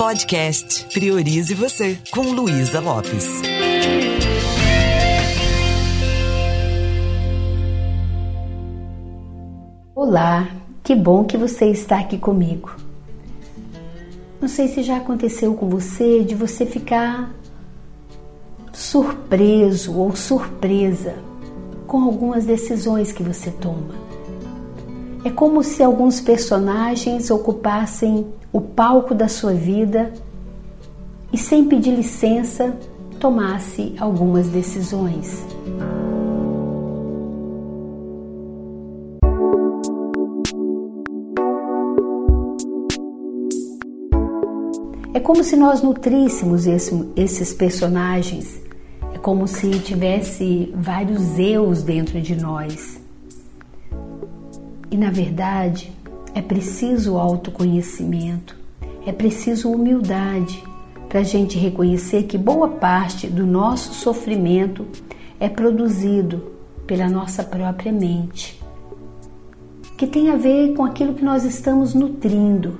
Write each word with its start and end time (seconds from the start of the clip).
Podcast 0.00 0.86
Priorize 0.94 1.52
Você, 1.52 1.98
com 2.10 2.22
Luísa 2.22 2.80
Lopes. 2.80 3.42
Olá, 9.94 10.48
que 10.82 10.94
bom 10.94 11.24
que 11.24 11.36
você 11.36 11.66
está 11.66 11.98
aqui 11.98 12.16
comigo. 12.16 12.74
Não 14.40 14.48
sei 14.48 14.68
se 14.68 14.82
já 14.82 14.96
aconteceu 14.96 15.52
com 15.52 15.68
você 15.68 16.24
de 16.24 16.34
você 16.34 16.64
ficar 16.64 17.30
surpreso 18.72 19.98
ou 19.98 20.16
surpresa 20.16 21.14
com 21.86 22.04
algumas 22.04 22.46
decisões 22.46 23.12
que 23.12 23.22
você 23.22 23.50
toma. 23.50 23.99
É 25.22 25.28
como 25.28 25.62
se 25.62 25.82
alguns 25.82 26.18
personagens 26.18 27.30
ocupassem 27.30 28.26
o 28.50 28.60
palco 28.60 29.14
da 29.14 29.28
sua 29.28 29.52
vida 29.52 30.12
e, 31.30 31.36
sem 31.36 31.66
pedir 31.66 31.94
licença, 31.94 32.74
tomasse 33.18 33.94
algumas 33.98 34.48
decisões. 34.48 35.44
É 45.12 45.20
como 45.20 45.44
se 45.44 45.54
nós 45.54 45.82
nutríssemos 45.82 46.66
esse, 46.66 47.10
esses 47.14 47.52
personagens, 47.52 48.58
é 49.14 49.18
como 49.18 49.46
se 49.46 49.68
tivesse 49.80 50.72
vários 50.74 51.38
eus 51.38 51.82
dentro 51.82 52.22
de 52.22 52.34
nós. 52.34 52.99
E 54.90 54.96
na 54.96 55.10
verdade, 55.10 55.92
é 56.34 56.42
preciso 56.42 57.16
autoconhecimento, 57.16 58.56
é 59.06 59.12
preciso 59.12 59.70
humildade 59.70 60.62
para 61.08 61.20
a 61.20 61.24
gente 61.24 61.58
reconhecer 61.58 62.24
que 62.24 62.38
boa 62.38 62.68
parte 62.68 63.26
do 63.26 63.46
nosso 63.46 63.94
sofrimento 63.94 64.86
é 65.38 65.48
produzido 65.48 66.52
pela 66.86 67.08
nossa 67.08 67.42
própria 67.42 67.92
mente, 67.92 68.60
que 69.96 70.06
tem 70.06 70.30
a 70.30 70.36
ver 70.36 70.74
com 70.74 70.84
aquilo 70.84 71.14
que 71.14 71.24
nós 71.24 71.44
estamos 71.44 71.94
nutrindo 71.94 72.78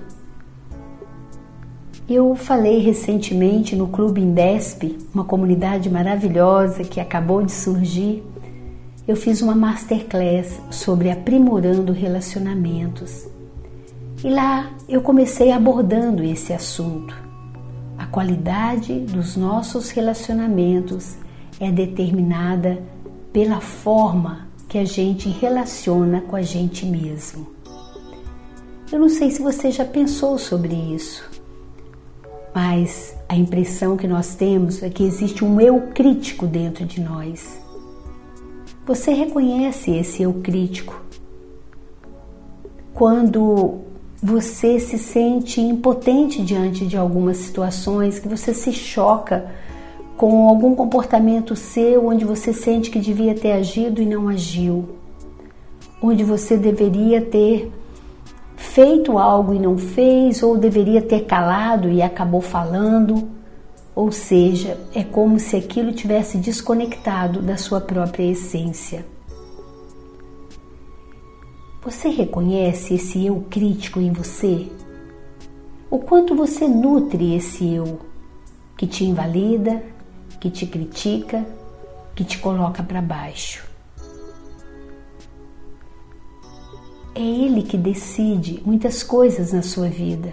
eu 2.11 2.35
falei 2.35 2.81
recentemente 2.81 3.77
no 3.77 3.87
Clube 3.87 4.21
Indesp, 4.21 4.99
uma 5.15 5.23
comunidade 5.23 5.89
maravilhosa 5.89 6.83
que 6.83 6.99
acabou 6.99 7.41
de 7.41 7.53
surgir. 7.53 8.25
Eu 9.07 9.17
fiz 9.17 9.43
uma 9.43 9.55
masterclass 9.55 10.61
sobre 10.71 11.11
aprimorando 11.11 11.93
relacionamentos. 11.93 13.27
E 14.23 14.29
lá 14.29 14.71
eu 14.89 15.01
comecei 15.01 15.51
abordando 15.51 16.23
esse 16.23 16.53
assunto. 16.53 17.15
A 17.99 18.07
qualidade 18.07 19.01
dos 19.01 19.37
nossos 19.37 19.91
relacionamentos 19.91 21.17
é 21.59 21.71
determinada 21.71 22.83
pela 23.33 23.61
forma 23.61 24.49
que 24.69 24.79
a 24.79 24.85
gente 24.85 25.29
relaciona 25.29 26.21
com 26.21 26.37
a 26.37 26.43
gente 26.43 26.87
mesmo. 26.87 27.47
Eu 28.93 28.99
não 28.99 29.09
sei 29.09 29.31
se 29.31 29.43
você 29.43 29.71
já 29.71 29.85
pensou 29.85 30.39
sobre 30.39 30.75
isso 30.75 31.41
mas 32.55 33.17
a 33.29 33.37
impressão 33.37 33.97
que 33.97 34.09
nós 34.09 34.35
temos 34.35 34.83
é 34.83 34.91
que 34.91 35.05
existe 35.05 35.45
um 35.45 35.61
eu 35.61 35.89
crítico 35.95 36.47
dentro 36.47 36.85
de 36.85 37.01
nós. 37.01 37.60
Você 38.91 39.13
reconhece 39.13 39.93
esse 39.93 40.25
eu 40.25 40.35
crítico 40.43 41.01
quando 42.93 43.83
você 44.21 44.81
se 44.81 44.99
sente 44.99 45.61
impotente 45.61 46.43
diante 46.43 46.85
de 46.85 46.97
algumas 46.97 47.37
situações, 47.37 48.19
que 48.19 48.27
você 48.27 48.53
se 48.53 48.73
choca 48.73 49.49
com 50.17 50.49
algum 50.49 50.75
comportamento 50.75 51.55
seu 51.55 52.09
onde 52.09 52.25
você 52.25 52.53
sente 52.53 52.91
que 52.91 52.99
devia 52.99 53.33
ter 53.33 53.53
agido 53.53 54.03
e 54.03 54.07
não 54.07 54.27
agiu, 54.27 54.89
onde 56.03 56.25
você 56.25 56.57
deveria 56.57 57.23
ter 57.23 57.71
feito 58.57 59.19
algo 59.19 59.55
e 59.55 59.61
não 59.61 59.79
fez, 59.79 60.43
ou 60.43 60.59
deveria 60.59 61.01
ter 61.01 61.27
calado 61.27 61.89
e 61.89 62.03
acabou 62.03 62.41
falando. 62.41 63.40
Ou 64.01 64.11
seja, 64.11 64.81
é 64.95 65.05
como 65.05 65.39
se 65.39 65.55
aquilo 65.55 65.93
tivesse 65.93 66.39
desconectado 66.39 67.43
da 67.43 67.59
sua 67.59 67.83
própria 67.83 68.33
essência. 68.33 69.05
Você 71.85 72.09
reconhece 72.09 72.95
esse 72.95 73.27
eu 73.27 73.45
crítico 73.51 74.01
em 74.01 74.11
você? 74.11 74.67
O 75.91 75.99
quanto 75.99 76.35
você 76.35 76.67
nutre 76.67 77.35
esse 77.35 77.75
eu 77.75 78.01
que 78.75 78.87
te 78.87 79.05
invalida, 79.05 79.85
que 80.41 80.49
te 80.49 80.67
critica, 80.67 81.45
que 82.15 82.25
te 82.25 82.39
coloca 82.39 82.83
para 82.83 83.03
baixo? 83.03 83.69
É 87.15 87.21
Ele 87.21 87.65
que 87.65 87.77
decide 87.77 88.63
muitas 88.65 89.03
coisas 89.03 89.53
na 89.53 89.61
sua 89.61 89.91
vida. 89.91 90.33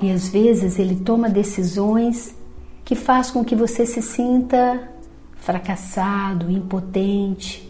E 0.00 0.10
às 0.10 0.26
vezes 0.26 0.78
Ele 0.78 0.96
toma 0.96 1.28
decisões 1.28 2.40
que 2.84 2.94
faz 2.94 3.30
com 3.30 3.44
que 3.44 3.54
você 3.54 3.86
se 3.86 4.02
sinta 4.02 4.88
fracassado, 5.36 6.50
impotente, 6.50 7.68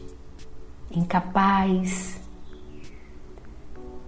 incapaz. 0.90 2.20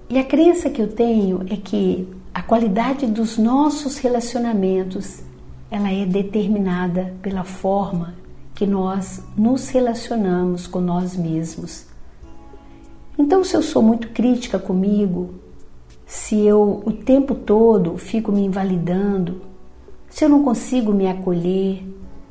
E 0.09 0.19
a 0.19 0.25
crença 0.25 0.69
que 0.69 0.83
eu 0.83 0.93
tenho 0.93 1.47
é 1.51 1.57
que 1.57 2.07
a 2.33 2.43
qualidade 2.43 3.07
dos 3.07 3.39
nossos 3.39 3.99
relacionamentos 3.99 5.23
ela 5.71 5.91
é 5.91 6.05
determinada 6.05 7.15
pela 7.23 7.43
forma 7.43 8.15
que 8.55 8.67
nós 8.67 9.23
nos 9.37 9.69
relacionamos 9.71 10.67
com 10.67 10.81
nós 10.81 11.17
mesmos. 11.17 11.87
Então, 13.19 13.43
se 13.43 13.57
eu 13.57 13.63
sou 13.63 13.83
muito 13.83 14.09
crítica 14.09 14.59
comigo, 14.59 15.35
se 16.07 16.41
eu 16.41 16.83
o 16.85 16.93
tempo 16.93 17.35
todo 17.35 17.97
fico 17.97 18.31
me 18.31 18.45
invalidando, 18.45 19.41
se 20.15 20.25
eu 20.25 20.29
não 20.29 20.45
consigo 20.45 20.93
me 20.93 21.09
acolher, 21.09 21.85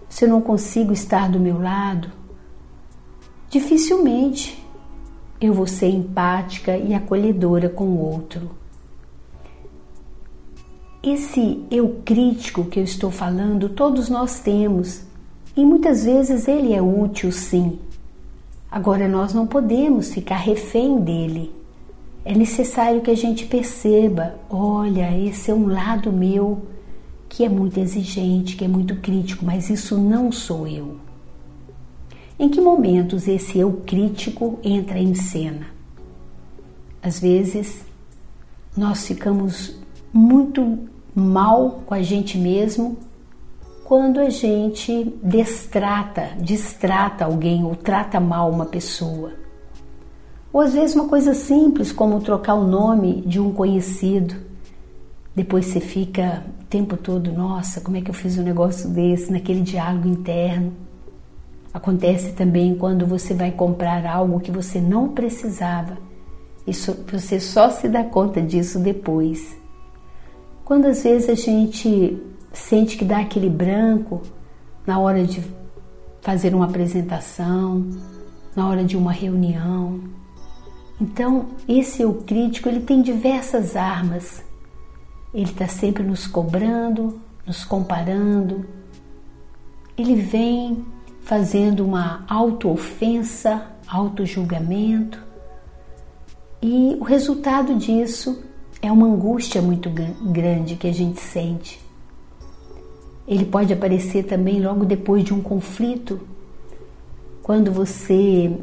se 0.08 0.24
eu 0.24 0.30
não 0.30 0.40
consigo 0.40 0.94
estar 0.94 1.30
do 1.30 1.38
meu 1.38 1.62
lado, 1.62 2.10
dificilmente 3.50 4.66
eu 5.42 5.54
vou 5.54 5.68
ser 5.68 5.90
empática 5.90 6.78
e 6.78 6.94
acolhedora 6.94 7.68
com 7.68 7.84
o 7.84 8.00
outro. 8.00 8.52
Esse 11.04 11.66
eu 11.70 11.98
crítico 12.06 12.64
que 12.64 12.80
eu 12.80 12.86
estou 12.86 13.12
falando, 13.12 13.68
todos 13.68 14.08
nós 14.08 14.40
temos, 14.40 15.02
e 15.58 15.66
muitas 15.66 16.06
vezes 16.06 16.48
ele 16.48 16.72
é 16.74 16.82
útil 16.82 17.34
sim, 17.34 17.78
Agora, 18.72 19.08
nós 19.08 19.36
não 19.36 19.46
podemos 19.46 20.12
ficar 20.12 20.38
refém 20.38 21.00
dele. 21.00 21.52
É 22.26 22.34
necessário 22.34 23.02
que 23.02 23.12
a 23.12 23.16
gente 23.16 23.46
perceba: 23.46 24.34
olha, 24.50 25.16
esse 25.16 25.52
é 25.52 25.54
um 25.54 25.68
lado 25.68 26.12
meu 26.12 26.73
que 27.36 27.44
é 27.44 27.50
muito 27.50 27.80
exigente, 27.80 28.56
que 28.56 28.64
é 28.64 28.68
muito 28.68 28.98
crítico, 28.98 29.44
mas 29.44 29.68
isso 29.68 29.98
não 29.98 30.32
sou 30.32 30.68
eu. 30.68 30.98
Em 32.38 32.48
que 32.48 32.62
momentos 32.62 33.28
esse 33.28 33.58
eu 33.58 33.82
crítico 33.88 34.60
entra 34.64 35.00
em 35.00 35.16
cena? 35.16 35.66
Às 37.02 37.20
vezes, 37.20 37.84
nós 38.78 39.08
ficamos 39.08 39.76
muito 40.14 40.78
mal 41.16 41.82
com 41.88 41.96
a 41.96 42.04
gente 42.04 42.38
mesmo 42.38 42.98
quando 43.84 44.20
a 44.20 44.30
gente 44.30 45.12
destrata, 45.24 46.36
distrata 46.40 47.26
alguém 47.26 47.64
ou 47.64 47.76
trata 47.76 48.20
mal 48.20 48.52
uma 48.52 48.68
pessoa. 48.68 49.32
Ou 50.54 50.62
às 50.62 50.76
vezes 50.76 50.96
uma 50.96 51.10
coisa 51.10 51.34
simples 51.34 51.92
como 51.92 52.22
trocar 52.22 52.54
o 52.54 52.68
nome 52.68 53.22
de 53.26 53.40
um 53.40 53.52
conhecido. 53.52 54.36
Depois 55.36 55.66
você 55.66 55.80
fica 55.80 56.44
o 56.62 56.66
tempo 56.66 56.96
todo, 56.96 57.32
nossa, 57.32 57.82
como 57.82 57.98
é 57.98 58.02
que 58.02 58.10
eu 58.10 58.14
fiz 58.14 58.38
um 58.38 58.44
negócio 58.44 58.90
desse, 58.90 59.32
naquele 59.32 59.62
diálogo 59.62 60.08
interno. 60.08 60.74
Acontece 61.74 62.34
também 62.34 62.76
quando 62.76 63.06
você 63.08 63.34
vai 63.34 63.52
comprar 63.52 64.06
algo 64.06 64.40
que 64.40 64.52
você 64.52 64.80
não 64.80 65.10
precisava. 65.10 65.98
Isso, 66.68 66.96
você 67.12 67.40
só 67.40 67.70
se 67.72 67.90
dá 67.90 68.04
conta 68.04 68.42
disso 68.42 68.80
depois. 68.80 69.58
Quando 70.64 70.86
às 70.86 71.04
vezes 71.04 71.30
a 71.30 71.36
gente 71.36 72.22
sente 72.54 72.96
que 72.96 73.04
dá 73.04 73.20
aquele 73.20 73.50
branco 73.50 74.22
na 74.86 75.00
hora 75.00 75.26
de 75.26 75.44
fazer 76.22 76.54
uma 76.54 76.66
apresentação, 76.66 77.90
na 78.56 78.70
hora 78.70 78.84
de 78.84 78.96
uma 78.96 79.12
reunião. 79.12 80.00
Então, 81.02 81.48
esse 81.68 82.04
eu 82.04 82.14
crítico, 82.26 82.70
ele 82.70 82.82
tem 82.82 83.02
diversas 83.02 83.76
armas. 83.76 84.44
Ele 85.34 85.50
está 85.50 85.68
sempre 85.68 86.04
nos 86.04 86.28
cobrando, 86.28 87.20
nos 87.46 87.66
comparando. 87.66 88.66
Ele 89.98 90.16
vem 90.16 90.86
fazendo 91.22 91.84
uma 91.86 92.24
auto-ofensa, 92.28 93.66
auto-julgamento. 93.88 95.20
E 96.62 96.96
o 97.00 97.04
resultado 97.04 97.76
disso 97.76 98.44
é 98.82 98.92
uma 98.92 99.08
angústia 99.08 99.62
muito 99.62 99.90
grande 99.90 100.76
que 100.76 100.88
a 100.88 100.94
gente 100.94 101.20
sente. 101.20 101.80
Ele 103.28 103.46
pode 103.46 103.74
aparecer 103.74 104.24
também 104.26 104.62
logo 104.62 104.86
depois 104.86 105.24
de 105.24 105.34
um 105.34 105.42
conflito, 105.42 106.20
quando 107.42 107.72
você 107.72 108.56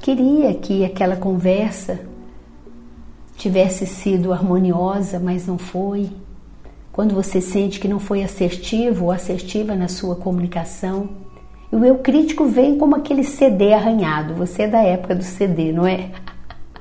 queria 0.00 0.54
que 0.54 0.84
aquela 0.84 1.16
conversa 1.16 2.00
tivesse 3.38 3.86
sido 3.86 4.32
harmoniosa, 4.32 5.20
mas 5.20 5.46
não 5.46 5.56
foi. 5.56 6.10
Quando 6.92 7.14
você 7.14 7.40
sente 7.40 7.78
que 7.78 7.86
não 7.86 8.00
foi 8.00 8.24
assertivo 8.24 9.06
ou 9.06 9.12
assertiva 9.12 9.76
na 9.76 9.86
sua 9.86 10.16
comunicação. 10.16 11.08
E 11.72 11.76
o 11.76 11.84
eu 11.84 11.98
crítico 11.98 12.46
vem 12.46 12.76
como 12.76 12.96
aquele 12.96 13.22
CD 13.22 13.72
arranhado. 13.72 14.34
Você 14.34 14.62
é 14.62 14.68
da 14.68 14.82
época 14.82 15.14
do 15.14 15.22
CD, 15.22 15.70
não 15.70 15.86
é? 15.86 16.10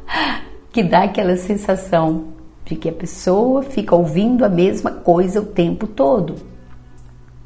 que 0.73 0.81
dá 0.81 1.03
aquela 1.03 1.37
sensação 1.37 2.29
de 2.65 2.75
que 2.75 2.89
a 2.89 2.93
pessoa 2.93 3.61
fica 3.61 3.95
ouvindo 3.95 4.43
a 4.43 4.49
mesma 4.49 4.89
coisa 4.89 5.39
o 5.39 5.45
tempo 5.45 5.85
todo. 5.85 6.35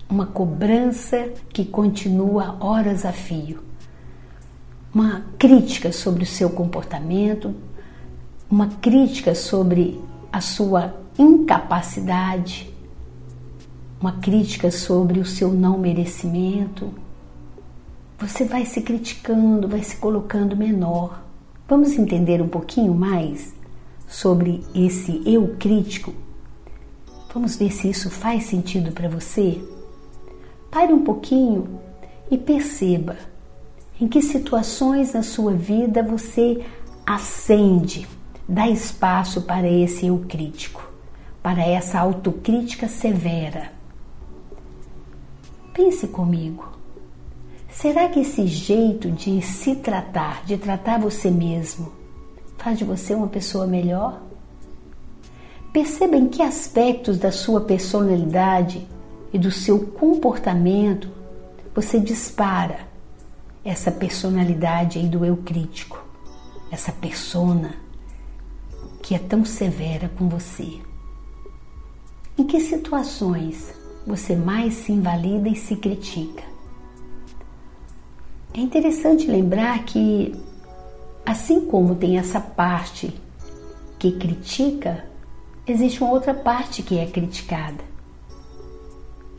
Uma 0.09 0.25
cobrança 0.25 1.29
que 1.49 1.65
continua 1.65 2.55
horas 2.61 3.05
a 3.05 3.11
fio. 3.11 3.59
Uma 4.93 5.23
crítica 5.37 5.91
sobre 5.91 6.23
o 6.23 6.27
seu 6.27 6.49
comportamento, 6.49 7.53
uma 8.51 8.67
crítica 8.67 9.33
sobre 9.33 9.97
a 10.29 10.41
sua 10.41 10.93
incapacidade, 11.17 12.69
uma 13.99 14.11
crítica 14.19 14.69
sobre 14.69 15.21
o 15.21 15.25
seu 15.25 15.53
não 15.53 15.77
merecimento. 15.77 16.93
Você 18.19 18.43
vai 18.43 18.65
se 18.65 18.81
criticando, 18.81 19.69
vai 19.69 19.81
se 19.81 19.95
colocando 19.95 20.57
menor. 20.57 21.23
Vamos 21.65 21.97
entender 21.97 22.41
um 22.41 22.49
pouquinho 22.49 22.93
mais 22.93 23.53
sobre 24.05 24.61
esse 24.75 25.21
eu 25.25 25.55
crítico? 25.57 26.13
Vamos 27.33 27.55
ver 27.55 27.71
se 27.71 27.89
isso 27.89 28.09
faz 28.09 28.43
sentido 28.43 28.91
para 28.91 29.07
você? 29.07 29.63
Pare 30.69 30.91
um 30.91 31.05
pouquinho 31.05 31.79
e 32.29 32.37
perceba 32.37 33.15
em 33.99 34.09
que 34.09 34.21
situações 34.21 35.13
na 35.13 35.23
sua 35.23 35.53
vida 35.53 36.03
você 36.03 36.65
acende 37.05 38.05
dá 38.47 38.67
espaço 38.67 39.41
para 39.41 39.69
esse 39.69 40.07
eu 40.07 40.19
crítico, 40.27 40.89
para 41.41 41.65
essa 41.65 41.99
autocrítica 41.99 42.87
severa. 42.87 43.71
Pense 45.73 46.07
comigo. 46.07 46.69
Será 47.69 48.09
que 48.09 48.19
esse 48.19 48.45
jeito 48.47 49.09
de 49.09 49.41
se 49.41 49.75
tratar, 49.75 50.43
de 50.45 50.57
tratar 50.57 50.99
você 50.99 51.31
mesmo, 51.31 51.91
faz 52.57 52.77
de 52.77 52.83
você 52.83 53.15
uma 53.15 53.27
pessoa 53.27 53.65
melhor? 53.65 54.21
Perceba 55.71 56.17
em 56.17 56.27
que 56.27 56.41
aspectos 56.41 57.17
da 57.17 57.31
sua 57.31 57.61
personalidade 57.61 58.85
e 59.31 59.39
do 59.39 59.49
seu 59.49 59.79
comportamento 59.79 61.07
você 61.73 61.97
dispara 61.97 62.79
essa 63.63 63.89
personalidade 63.89 64.99
aí 64.99 65.07
do 65.07 65.23
eu 65.23 65.37
crítico, 65.37 66.03
essa 66.69 66.91
persona 66.91 67.75
que 69.01 69.15
é 69.15 69.19
tão 69.19 69.43
severa 69.43 70.09
com 70.17 70.29
você? 70.29 70.79
Em 72.37 72.45
que 72.45 72.59
situações 72.59 73.73
você 74.05 74.35
mais 74.35 74.75
se 74.75 74.91
invalida 74.91 75.49
e 75.49 75.55
se 75.55 75.75
critica? 75.75 76.43
É 78.53 78.59
interessante 78.59 79.27
lembrar 79.27 79.83
que, 79.85 80.35
assim 81.25 81.61
como 81.65 81.95
tem 81.95 82.17
essa 82.17 82.39
parte 82.39 83.13
que 83.97 84.11
critica, 84.13 85.05
existe 85.65 86.03
uma 86.03 86.11
outra 86.11 86.33
parte 86.33 86.83
que 86.83 86.97
é 86.97 87.05
criticada. 87.05 87.91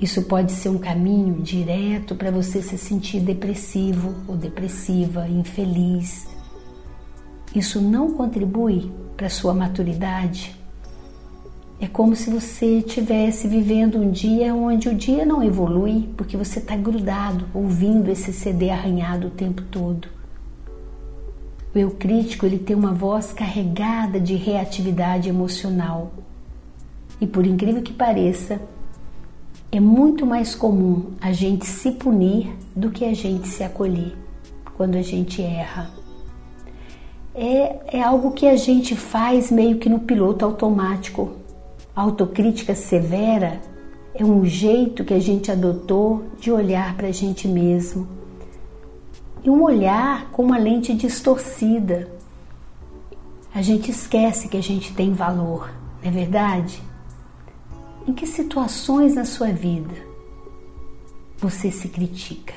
Isso 0.00 0.23
pode 0.23 0.50
ser 0.50 0.69
um 0.69 0.79
caminho 0.79 1.43
direto 1.43 2.17
para 2.17 2.31
você 2.31 2.61
se 2.61 2.76
sentir 2.76 3.20
depressivo 3.20 4.14
ou 4.26 4.37
depressiva, 4.37 5.29
infeliz. 5.29 6.26
Isso 7.55 7.81
não 7.81 8.14
contribui 8.14 8.91
para 9.22 9.30
sua 9.30 9.54
maturidade. 9.54 10.52
É 11.80 11.86
como 11.86 12.16
se 12.16 12.28
você 12.28 12.78
estivesse 12.78 13.46
vivendo 13.46 13.96
um 13.96 14.10
dia 14.10 14.52
onde 14.52 14.88
o 14.88 14.94
dia 14.96 15.24
não 15.24 15.40
evolui 15.40 16.08
porque 16.16 16.36
você 16.36 16.58
está 16.58 16.74
grudado, 16.74 17.46
ouvindo 17.54 18.10
esse 18.10 18.32
CD 18.32 18.70
arranhado 18.70 19.28
o 19.28 19.30
tempo 19.30 19.62
todo. 19.70 20.08
O 21.72 21.78
eu 21.78 21.92
crítico 21.92 22.44
ele 22.44 22.58
tem 22.58 22.74
uma 22.74 22.92
voz 22.92 23.32
carregada 23.32 24.19
de 24.19 24.34
reatividade 24.34 25.28
emocional. 25.28 26.12
E 27.20 27.26
por 27.28 27.46
incrível 27.46 27.80
que 27.80 27.92
pareça, 27.92 28.60
é 29.70 29.78
muito 29.78 30.26
mais 30.26 30.52
comum 30.52 31.12
a 31.20 31.32
gente 31.32 31.64
se 31.64 31.92
punir 31.92 32.52
do 32.75 32.90
que 32.90 33.04
a 33.04 33.14
gente 33.14 33.46
se 33.46 33.62
acolher 33.62 34.16
quando 34.76 34.96
a 34.96 35.02
gente 35.02 35.40
erra 35.40 36.01
é, 37.34 37.99
é 37.99 38.02
algo 38.02 38.32
que 38.32 38.46
a 38.46 38.56
gente 38.56 38.94
faz 38.94 39.50
meio 39.50 39.79
que 39.79 39.88
no 39.88 40.00
piloto 40.00 40.44
automático. 40.44 41.32
A 41.94 42.02
autocrítica 42.02 42.75
severa 42.75 43.61
é 44.14 44.25
um 44.25 44.44
jeito 44.44 45.05
que 45.05 45.14
a 45.14 45.19
gente 45.19 45.50
adotou 45.50 46.25
de 46.38 46.50
olhar 46.50 46.94
para 46.96 47.08
a 47.08 47.12
gente 47.12 47.49
mesmo. 47.49 48.06
E 49.43 49.50
um 49.50 49.62
olhar 49.62 50.31
com 50.31 50.44
uma 50.44 50.58
lente 50.58 50.94
distorcida. 50.94 52.08
A 53.55 53.61
gente 53.61 53.90
esquece 53.90 54.49
que 54.49 54.56
a 54.56 54.62
gente 54.62 54.94
tem 54.94 55.12
valor, 55.12 55.70
não 56.02 56.08
é 56.08 56.12
verdade? 56.12 56.82
Em 58.06 58.12
que 58.12 58.26
situações 58.26 59.14
na 59.14 59.25
sua 59.25 59.49
vida 59.49 59.94
você 61.38 61.70
se 61.70 61.88
critica? 61.88 62.55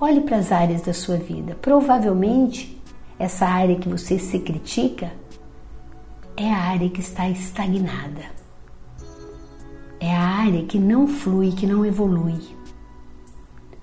Olhe 0.00 0.22
para 0.22 0.38
as 0.38 0.50
áreas 0.50 0.82
da 0.82 0.94
sua 0.94 1.16
vida. 1.16 1.56
Provavelmente 1.60 2.79
essa 3.20 3.44
área 3.44 3.76
que 3.76 3.86
você 3.86 4.18
se 4.18 4.38
critica 4.38 5.12
é 6.34 6.50
a 6.50 6.56
área 6.56 6.88
que 6.88 7.00
está 7.00 7.28
estagnada. 7.28 8.24
É 10.00 10.10
a 10.10 10.22
área 10.22 10.64
que 10.64 10.78
não 10.78 11.06
flui, 11.06 11.52
que 11.52 11.66
não 11.66 11.84
evolui. 11.84 12.40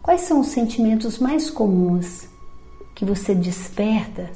Quais 0.01 0.22
são 0.22 0.39
os 0.39 0.48
sentimentos 0.48 1.19
mais 1.19 1.51
comuns 1.51 2.28
que 2.95 3.06
você 3.06 3.36
desperta 3.36 4.31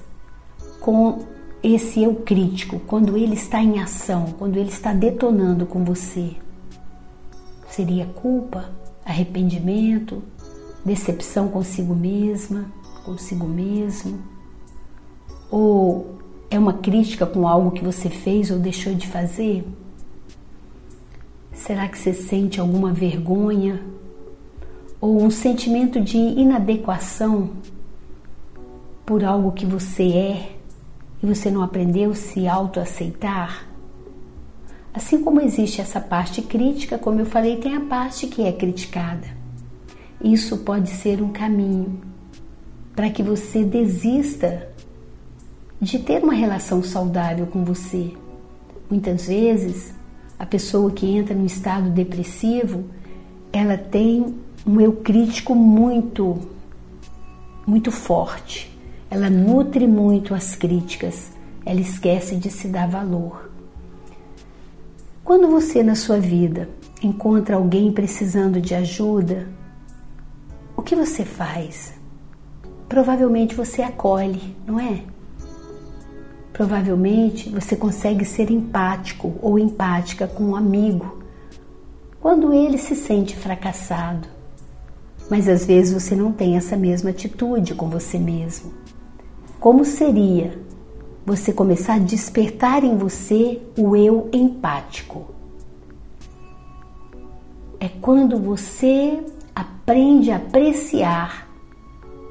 com 0.80 1.26
esse 1.64 2.04
eu 2.04 2.18
crítico, 2.18 2.80
quando 2.82 3.18
ele 3.18 3.34
está 3.34 3.60
em 3.60 3.80
ação, 3.80 4.36
quando 4.38 4.58
ele 4.58 4.70
está 4.70 4.94
detonando 4.94 5.66
com 5.66 5.84
você? 5.84 6.36
Seria 7.68 8.06
culpa, 8.06 8.70
arrependimento, 9.04 10.22
decepção 10.86 11.48
consigo 11.48 11.96
mesma, 11.96 12.72
consigo 13.04 13.48
mesmo? 13.48 14.41
Ou 15.52 16.16
é 16.50 16.58
uma 16.58 16.74
crítica 16.74 17.26
com 17.26 17.48
algo 17.48 17.72
que 17.72 17.84
você 17.84 18.10
fez 18.10 18.50
ou 18.50 18.58
deixou 18.58 18.96
de 18.96 19.06
fazer? 19.08 19.68
Será 21.54 21.88
que 21.88 21.98
você 21.98 22.14
sente 22.14 22.60
alguma 22.60 22.92
vergonha 22.94 23.84
ou 25.00 25.22
um 25.22 25.30
sentimento 25.30 26.00
de 26.00 26.18
inadequação 26.18 27.52
por 29.06 29.24
algo 29.24 29.52
que 29.52 29.66
você 29.66 30.04
é 30.04 30.56
e 31.22 31.28
você 31.28 31.52
não 31.52 31.62
aprendeu 31.62 32.12
a 32.12 32.16
se 32.16 32.48
autoaceitar? 32.48 33.68
Assim 34.94 35.22
como 35.22 35.40
existe 35.40 35.80
essa 35.80 36.02
parte 36.02 36.42
crítica, 36.42 36.98
como 36.98 37.20
eu 37.20 37.26
falei, 37.26 37.58
tem 37.58 37.76
a 37.76 37.82
parte 37.82 38.28
que 38.28 38.44
é 38.44 38.52
criticada. 38.52 39.28
Isso 40.24 40.58
pode 40.60 40.90
ser 40.90 41.22
um 41.22 41.30
caminho 41.30 42.02
para 42.96 43.10
que 43.10 43.24
você 43.24 43.64
desista 43.64 44.70
de 45.82 45.98
ter 45.98 46.24
uma 46.24 46.34
relação 46.34 46.84
saudável 46.84 47.48
com 47.48 47.66
você. 47.66 48.14
Muitas 48.88 49.28
vezes, 49.28 49.94
a 50.38 50.46
pessoa 50.46 50.92
que 50.92 51.08
entra 51.08 51.34
num 51.34 51.46
estado 51.46 51.90
depressivo, 51.90 52.86
ela 53.52 53.78
tem 53.78 54.36
um 54.66 54.80
eu 54.80 54.94
crítico 54.94 55.56
muito 55.56 56.40
muito 57.66 57.92
forte. 57.92 58.72
Ela 59.10 59.30
nutre 59.30 59.88
muito 59.88 60.34
as 60.36 60.56
críticas. 60.56 61.32
Ela 61.66 61.80
esquece 61.80 62.36
de 62.36 62.50
se 62.50 62.68
dar 62.68 62.88
valor. 62.88 63.50
Quando 65.24 65.48
você 65.48 65.82
na 65.82 65.96
sua 65.96 66.20
vida 66.20 66.70
encontra 67.02 67.56
alguém 67.56 67.92
precisando 67.92 68.60
de 68.60 68.76
ajuda, 68.76 69.48
o 70.76 70.82
que 70.82 70.96
você 70.96 71.24
faz? 71.24 71.94
Provavelmente 72.90 73.56
você 73.56 73.82
acolhe, 73.82 74.56
não 74.66 74.80
é? 74.80 75.04
Provavelmente 76.62 77.50
você 77.50 77.76
consegue 77.76 78.24
ser 78.24 78.52
empático 78.52 79.34
ou 79.42 79.58
empática 79.58 80.28
com 80.28 80.44
um 80.44 80.56
amigo 80.56 81.24
quando 82.20 82.54
ele 82.54 82.78
se 82.78 82.96
sente 82.96 83.36
fracassado. 83.36 84.28
Mas 85.28 85.50
às 85.50 85.66
vezes 85.66 85.92
você 85.92 86.16
não 86.16 86.32
tem 86.32 86.56
essa 86.56 86.78
mesma 86.78 87.10
atitude 87.10 87.74
com 87.74 87.90
você 87.90 88.20
mesmo. 88.20 88.74
Como 89.60 89.84
seria 89.84 90.56
você 91.26 91.52
começar 91.52 91.96
a 91.96 91.98
despertar 91.98 92.84
em 92.84 92.96
você 92.96 93.60
o 93.76 93.96
eu 93.96 94.30
empático. 94.32 95.34
É 97.80 97.90
quando 97.90 98.38
você 98.38 99.20
aprende 99.56 100.30
a 100.30 100.36
apreciar 100.36 101.51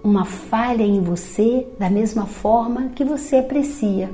uma 0.02 0.25
falha 0.25 0.83
em 0.83 1.00
você 1.00 1.66
da 1.78 1.90
mesma 1.90 2.26
forma 2.26 2.88
que 2.95 3.04
você 3.04 3.37
aprecia 3.37 4.11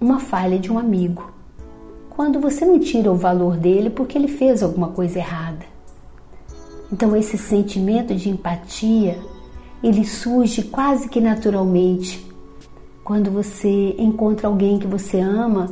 uma 0.00 0.18
falha 0.18 0.58
de 0.58 0.70
um 0.72 0.78
amigo. 0.78 1.32
Quando 2.10 2.40
você 2.40 2.64
não 2.64 2.78
tira 2.78 3.10
o 3.10 3.16
valor 3.16 3.56
dele 3.56 3.90
porque 3.90 4.18
ele 4.18 4.28
fez 4.28 4.62
alguma 4.62 4.88
coisa 4.88 5.18
errada. 5.18 5.64
Então 6.92 7.16
esse 7.16 7.38
sentimento 7.38 8.14
de 8.14 8.28
empatia, 8.28 9.18
ele 9.82 10.04
surge 10.04 10.64
quase 10.64 11.08
que 11.08 11.20
naturalmente 11.20 12.26
quando 13.02 13.30
você 13.30 13.94
encontra 13.98 14.46
alguém 14.46 14.78
que 14.78 14.86
você 14.86 15.18
ama 15.18 15.70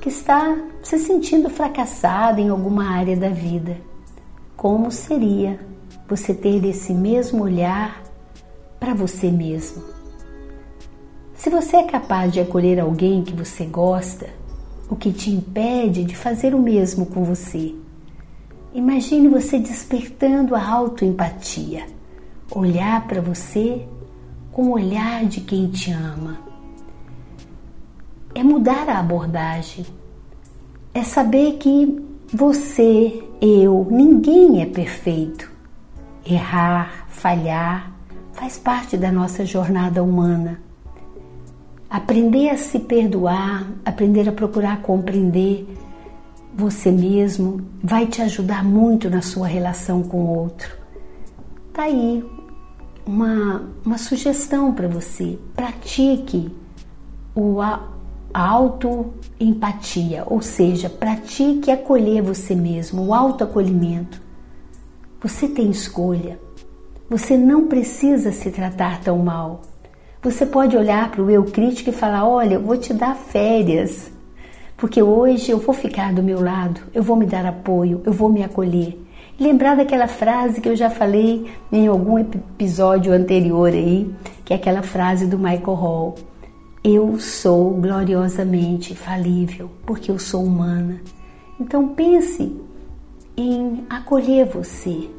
que 0.00 0.08
está 0.08 0.56
se 0.82 0.98
sentindo 0.98 1.48
fracassado 1.48 2.40
em 2.40 2.48
alguma 2.48 2.84
área 2.84 3.16
da 3.16 3.28
vida. 3.28 3.76
Como 4.56 4.90
seria 4.90 5.71
você 6.08 6.34
ter 6.34 6.64
esse 6.64 6.92
mesmo 6.92 7.44
olhar 7.44 8.02
para 8.78 8.94
você 8.94 9.30
mesmo? 9.30 9.82
Se 11.34 11.50
você 11.50 11.76
é 11.76 11.82
capaz 11.82 12.32
de 12.32 12.40
acolher 12.40 12.78
alguém 12.78 13.24
que 13.24 13.34
você 13.34 13.64
gosta, 13.64 14.28
o 14.88 14.94
que 14.94 15.12
te 15.12 15.30
impede 15.30 16.04
de 16.04 16.14
fazer 16.14 16.54
o 16.54 16.58
mesmo 16.58 17.06
com 17.06 17.24
você? 17.24 17.74
Imagine 18.74 19.28
você 19.28 19.58
despertando 19.58 20.54
a 20.54 20.66
autoempatia, 20.66 21.86
olhar 22.50 23.06
para 23.06 23.20
você 23.20 23.86
com 24.50 24.68
o 24.68 24.72
olhar 24.72 25.26
de 25.26 25.40
quem 25.40 25.68
te 25.68 25.90
ama. 25.90 26.38
É 28.34 28.42
mudar 28.42 28.88
a 28.88 28.98
abordagem, 28.98 29.84
é 30.94 31.02
saber 31.02 31.58
que 31.58 32.02
você, 32.32 33.22
eu, 33.40 33.86
ninguém 33.90 34.62
é 34.62 34.66
perfeito. 34.66 35.51
Errar, 36.24 37.06
falhar, 37.08 37.92
faz 38.32 38.58
parte 38.58 38.96
da 38.96 39.10
nossa 39.10 39.44
jornada 39.44 40.02
humana. 40.02 40.60
Aprender 41.90 42.48
a 42.48 42.56
se 42.56 42.78
perdoar, 42.78 43.66
aprender 43.84 44.28
a 44.28 44.32
procurar 44.32 44.80
compreender 44.82 45.66
você 46.54 46.90
mesmo 46.90 47.62
vai 47.82 48.06
te 48.06 48.20
ajudar 48.20 48.62
muito 48.62 49.08
na 49.08 49.22
sua 49.22 49.46
relação 49.46 50.02
com 50.02 50.18
o 50.18 50.38
outro. 50.38 50.76
Tá 51.72 51.84
aí 51.84 52.22
uma, 53.06 53.70
uma 53.84 53.98
sugestão 53.98 54.72
para 54.72 54.86
você. 54.86 55.38
Pratique 55.54 56.54
o 57.34 57.60
a, 57.62 57.88
autoempatia, 58.34 60.24
ou 60.26 60.40
seja, 60.40 60.88
pratique 60.88 61.70
acolher 61.70 62.22
você 62.22 62.54
mesmo, 62.54 63.06
o 63.06 63.14
autoacolhimento. 63.14 64.21
Você 65.22 65.48
tem 65.48 65.70
escolha. 65.70 66.38
Você 67.08 67.36
não 67.36 67.68
precisa 67.68 68.32
se 68.32 68.50
tratar 68.50 69.00
tão 69.00 69.18
mal. 69.18 69.62
Você 70.22 70.44
pode 70.46 70.76
olhar 70.76 71.10
para 71.10 71.22
o 71.22 71.30
eu 71.30 71.44
crítico 71.44 71.90
e 71.90 71.92
falar: 71.92 72.26
Olha, 72.28 72.54
eu 72.54 72.62
vou 72.62 72.76
te 72.76 72.92
dar 72.92 73.14
férias, 73.14 74.10
porque 74.76 75.02
hoje 75.02 75.50
eu 75.50 75.58
vou 75.58 75.74
ficar 75.74 76.12
do 76.12 76.22
meu 76.22 76.40
lado, 76.40 76.80
eu 76.94 77.02
vou 77.02 77.16
me 77.16 77.26
dar 77.26 77.44
apoio, 77.46 78.02
eu 78.04 78.12
vou 78.12 78.28
me 78.28 78.42
acolher 78.42 79.02
lembrar 79.42 79.76
daquela 79.76 80.06
frase 80.06 80.60
que 80.60 80.68
eu 80.68 80.76
já 80.76 80.88
falei 80.88 81.50
em 81.72 81.88
algum 81.88 82.18
episódio 82.18 83.12
anterior 83.12 83.72
aí, 83.72 84.08
que 84.44 84.52
é 84.52 84.56
aquela 84.56 84.82
frase 84.82 85.26
do 85.26 85.38
Michael 85.38 85.74
Hall. 85.74 86.14
Eu 86.84 87.18
sou 87.18 87.70
gloriosamente 87.70 88.94
falível, 88.94 89.70
porque 89.84 90.10
eu 90.10 90.18
sou 90.18 90.44
humana. 90.44 91.00
Então 91.60 91.88
pense 91.88 92.56
em 93.36 93.84
acolher 93.88 94.46
você. 94.46 95.10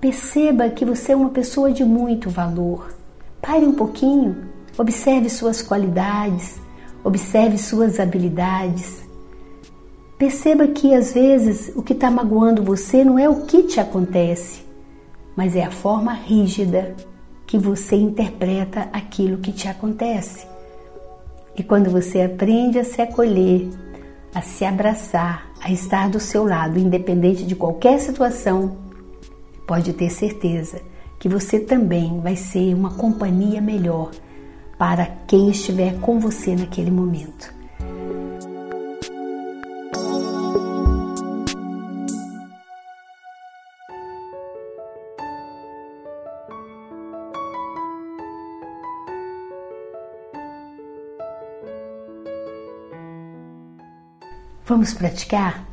Perceba 0.00 0.68
que 0.70 0.84
você 0.84 1.12
é 1.12 1.16
uma 1.16 1.30
pessoa 1.30 1.70
de 1.70 1.84
muito 1.84 2.30
valor. 2.30 2.92
Pare 3.40 3.64
um 3.64 3.72
pouquinho, 3.72 4.44
observe 4.78 5.28
suas 5.28 5.62
qualidades, 5.62 6.60
observe 7.04 7.58
suas 7.58 8.00
habilidades, 8.00 9.10
Perceba 10.20 10.68
que 10.68 10.94
às 10.94 11.14
vezes 11.14 11.72
o 11.74 11.82
que 11.82 11.94
está 11.94 12.10
magoando 12.10 12.62
você 12.62 13.02
não 13.02 13.18
é 13.18 13.26
o 13.26 13.46
que 13.46 13.62
te 13.62 13.80
acontece, 13.80 14.60
mas 15.34 15.56
é 15.56 15.64
a 15.64 15.70
forma 15.70 16.12
rígida 16.12 16.94
que 17.46 17.56
você 17.56 17.96
interpreta 17.96 18.90
aquilo 18.92 19.38
que 19.38 19.50
te 19.50 19.66
acontece. 19.66 20.46
E 21.56 21.62
quando 21.62 21.88
você 21.88 22.20
aprende 22.20 22.78
a 22.78 22.84
se 22.84 23.00
acolher, 23.00 23.70
a 24.34 24.42
se 24.42 24.62
abraçar, 24.62 25.49
a 25.60 25.70
estar 25.70 26.08
do 26.08 26.18
seu 26.18 26.44
lado, 26.44 26.78
independente 26.78 27.44
de 27.44 27.54
qualquer 27.54 28.00
situação, 28.00 28.76
pode 29.66 29.92
ter 29.92 30.10
certeza 30.10 30.80
que 31.18 31.28
você 31.28 31.60
também 31.60 32.18
vai 32.20 32.34
ser 32.34 32.74
uma 32.74 32.94
companhia 32.94 33.60
melhor 33.60 34.10
para 34.78 35.06
quem 35.26 35.50
estiver 35.50 36.00
com 36.00 36.18
você 36.18 36.56
naquele 36.56 36.90
momento. 36.90 37.59
Vamos 54.80 54.94
praticar? 54.94 55.68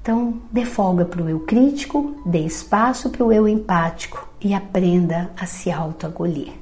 Então, 0.00 0.40
dê 0.50 0.64
folga 0.64 1.04
para 1.04 1.22
o 1.22 1.28
eu 1.28 1.40
crítico, 1.40 2.18
dê 2.24 2.38
espaço 2.38 3.10
para 3.10 3.22
o 3.22 3.30
eu 3.30 3.46
empático 3.46 4.26
e 4.40 4.54
aprenda 4.54 5.30
a 5.38 5.44
se 5.44 5.70
autoacolher. 5.70 6.54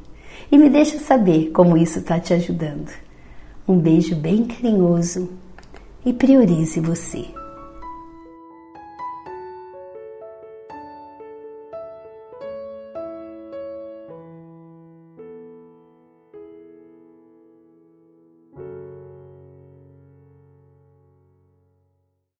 E 0.51 0.59
me 0.59 0.69
deixa 0.69 0.99
saber 0.99 1.53
como 1.53 1.77
isso 1.77 2.01
está 2.01 2.19
te 2.19 2.35
ajudando. 2.35 2.91
Um 3.69 3.79
beijo 3.79 4.17
bem 4.17 4.47
carinhoso 4.47 5.31
e 6.05 6.13
priorize 6.13 6.81
você. 6.81 7.38